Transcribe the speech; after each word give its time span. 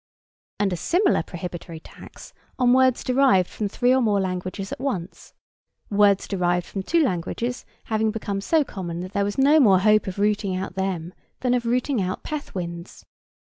And 0.59 0.73
a 0.73 0.77
similar 0.77 1.21
prohibitory 1.21 1.79
tax 1.79 2.33
on 2.57 2.73
words 2.73 3.03
derived 3.03 3.47
from 3.51 3.67
three 3.67 3.93
or 3.93 4.01
more 4.01 4.19
languages 4.19 4.71
at 4.71 4.79
once; 4.79 5.35
words 5.91 6.27
derived 6.27 6.65
from 6.65 6.81
two 6.81 7.03
languages 7.03 7.67
having 7.83 8.09
become 8.09 8.41
so 8.41 8.63
common 8.63 9.01
that 9.01 9.13
there 9.13 9.23
was 9.23 9.37
no 9.37 9.59
more 9.59 9.81
hope 9.81 10.07
of 10.07 10.17
rooting 10.17 10.55
out 10.55 10.73
them 10.73 11.13
than 11.41 11.53
of 11.53 11.67
rooting 11.67 12.01
out 12.01 12.23
peth 12.23 12.55
winds. 12.55 13.05